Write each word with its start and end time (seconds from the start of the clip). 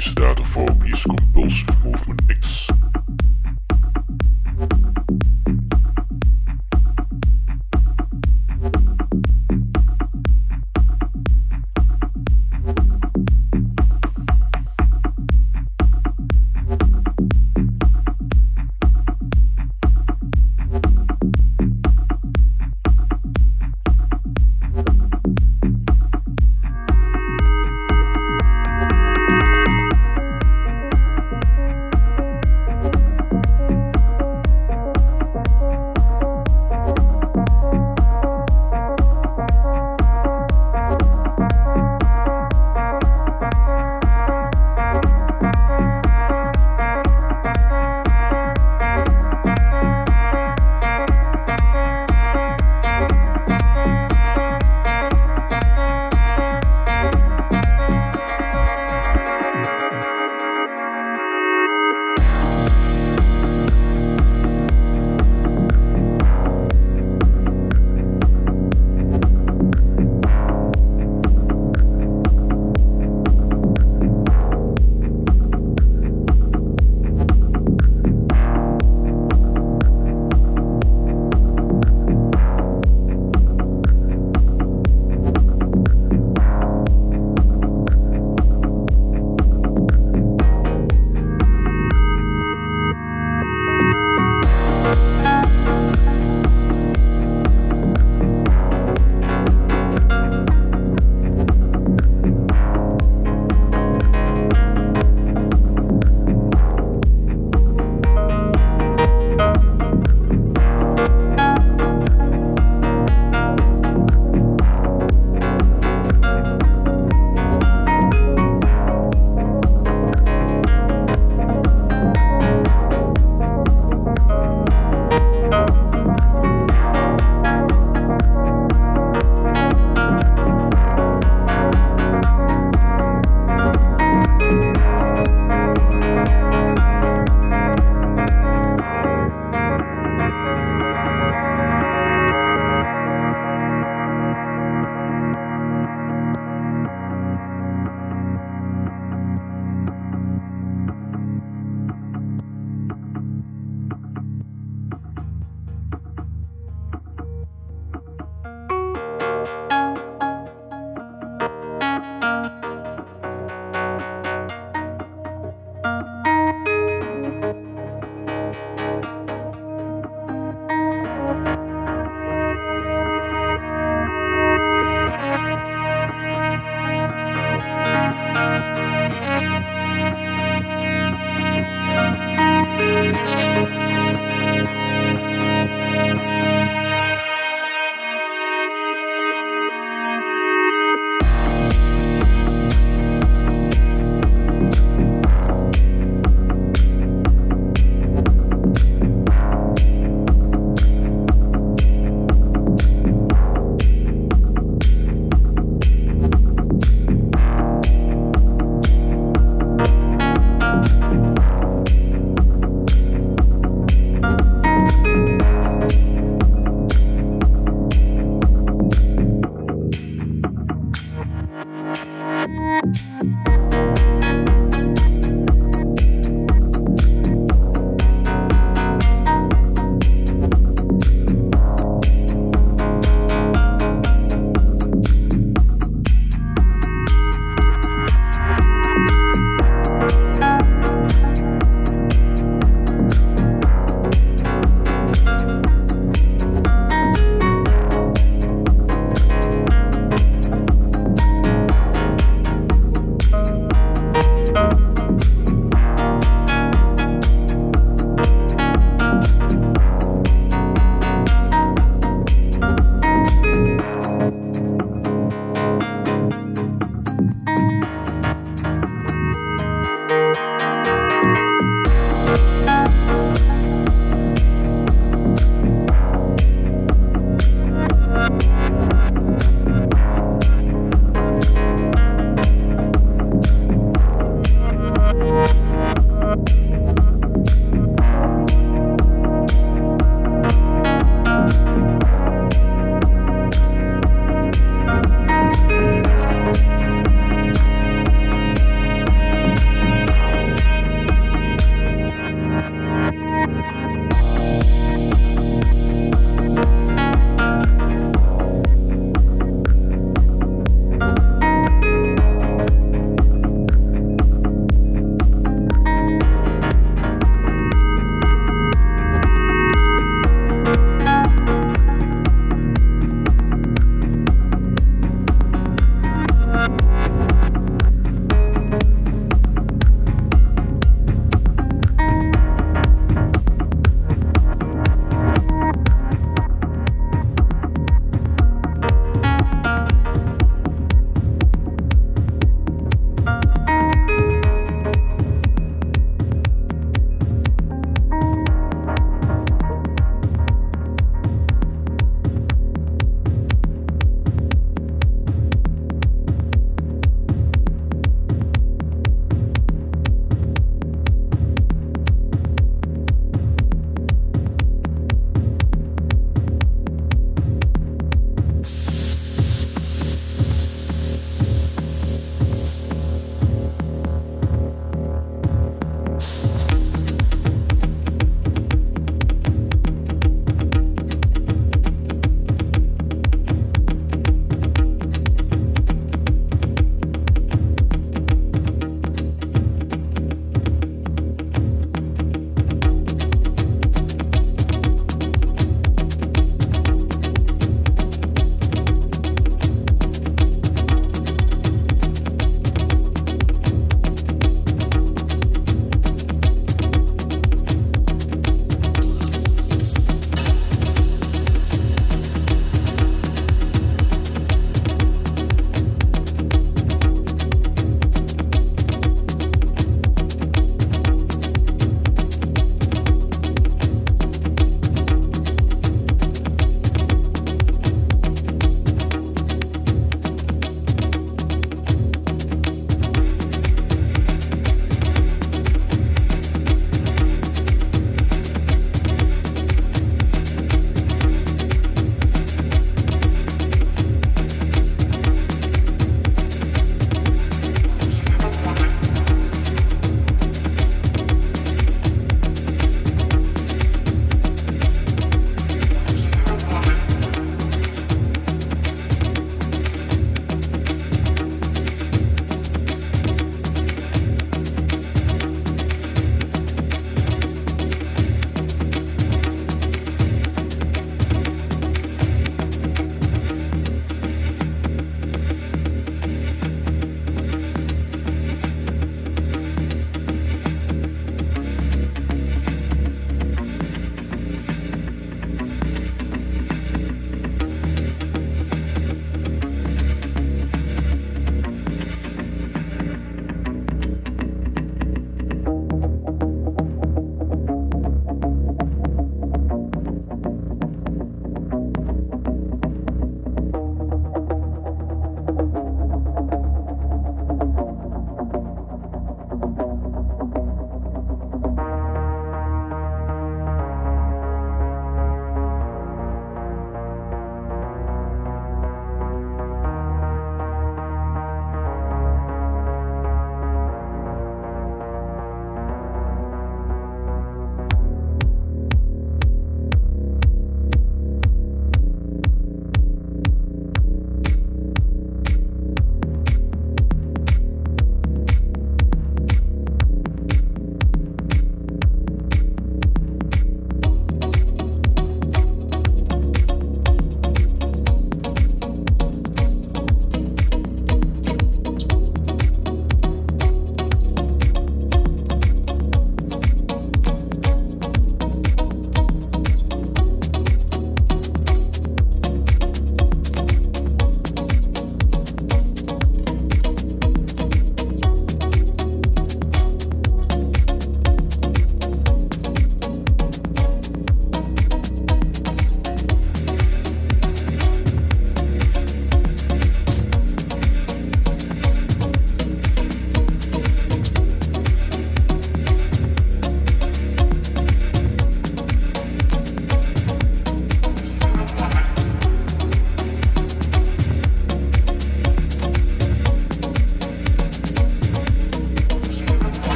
Sedatophobius 0.00 1.04
Compulsive 1.04 1.76
Movement 1.84 2.20
Mix. 2.28 2.83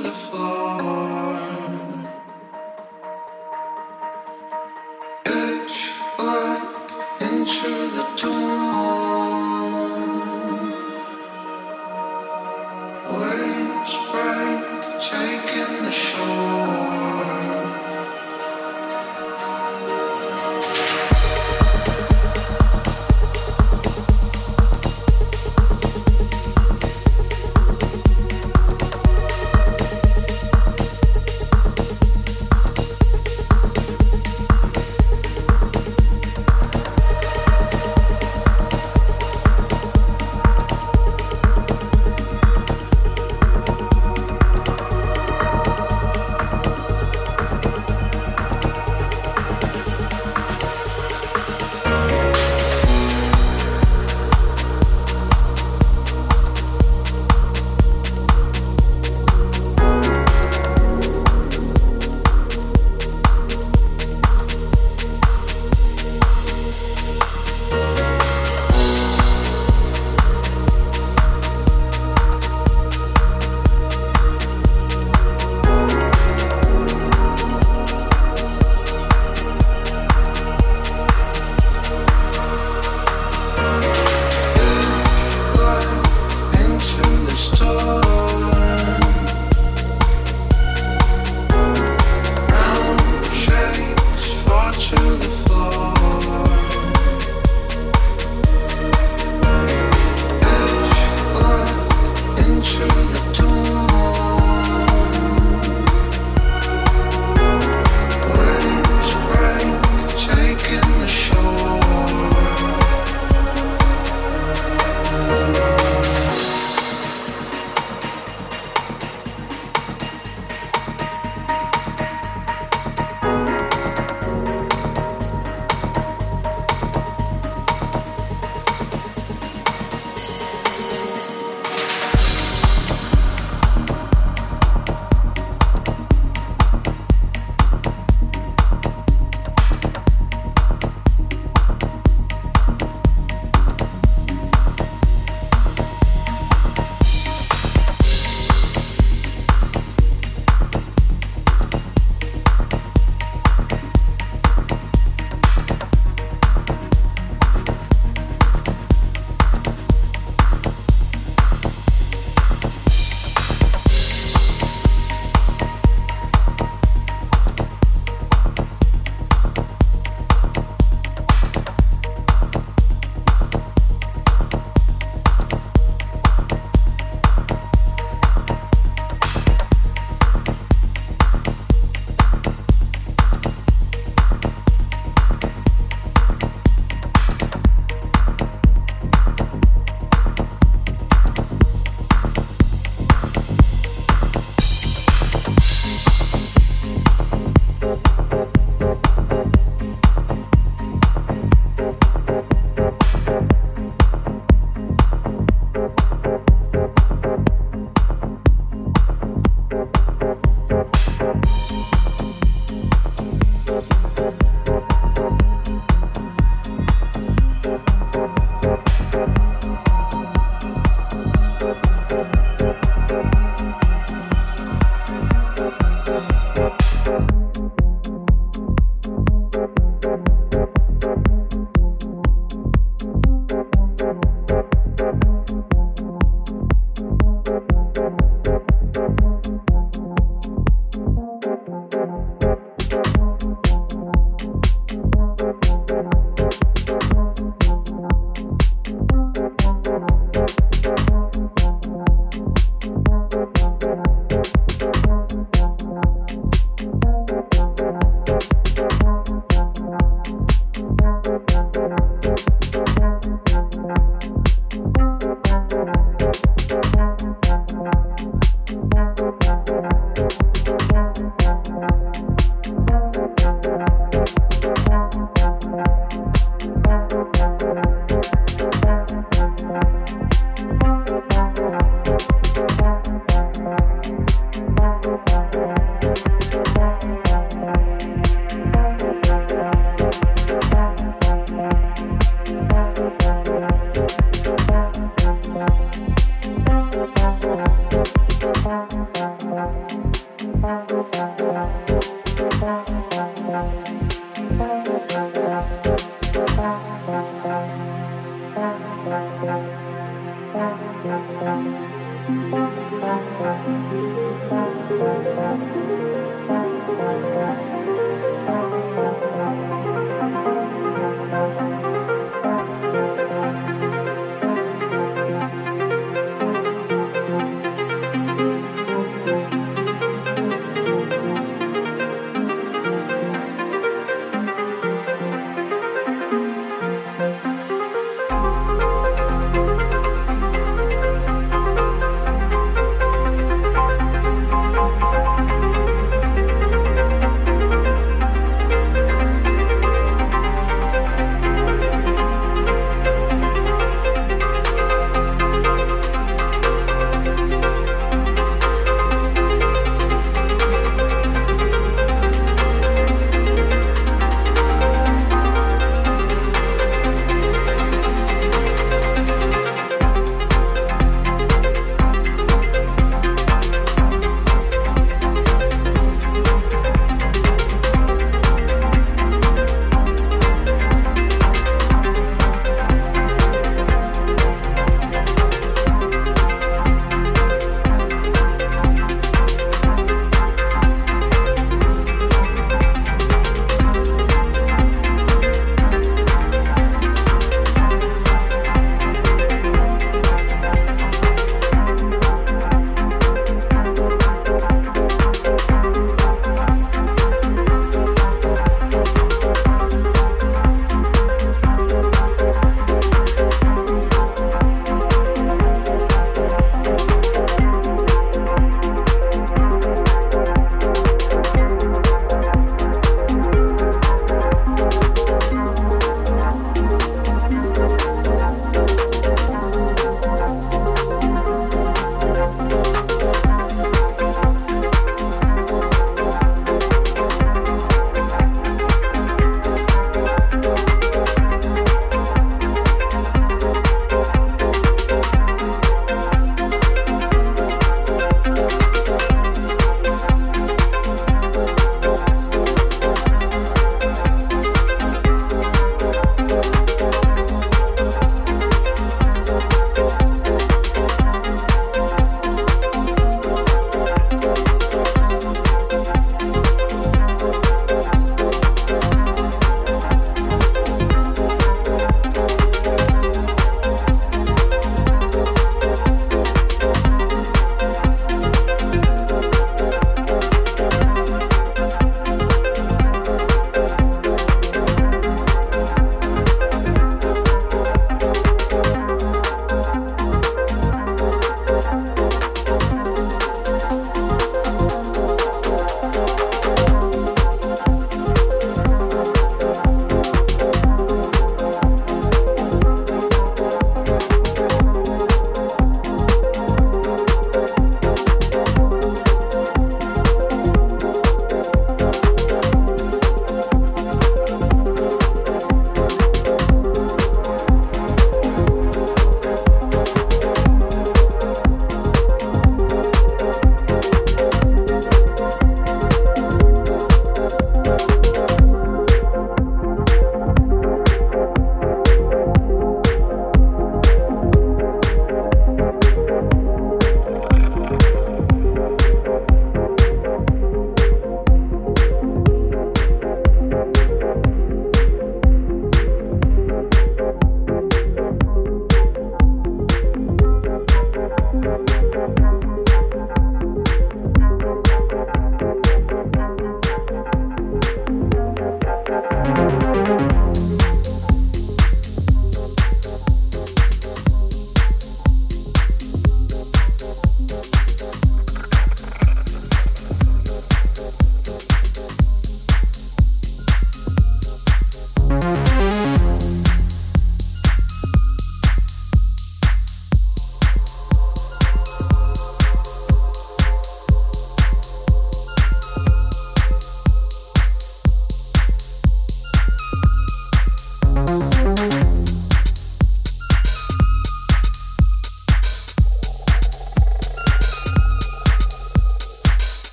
the 0.00 0.10
floor. 0.10 1.43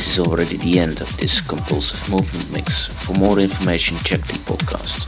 This 0.00 0.16
is 0.16 0.26
already 0.26 0.56
the 0.56 0.78
end 0.78 1.02
of 1.02 1.14
this 1.18 1.42
compulsive 1.42 2.10
movement 2.10 2.50
mix. 2.50 2.86
For 3.04 3.12
more 3.12 3.38
information, 3.38 3.98
check 3.98 4.20
the 4.22 4.32
podcast 4.48 5.04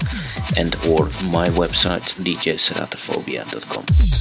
and 0.59 0.75
or 0.87 1.07
my 1.31 1.49
website 1.57 2.13
djseratophobia.com. 2.23 4.12